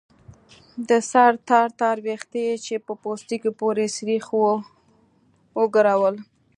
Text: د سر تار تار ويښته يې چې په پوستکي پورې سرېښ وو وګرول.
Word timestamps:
د 0.87 0.89
سر 1.11 1.31
تار 1.47 1.69
تار 1.79 1.97
ويښته 2.05 2.39
يې 2.47 2.55
چې 2.65 2.75
په 2.85 2.93
پوستکي 3.01 3.51
پورې 3.59 3.85
سرېښ 3.95 4.25
وو 4.37 4.53
وګرول. 5.59 6.15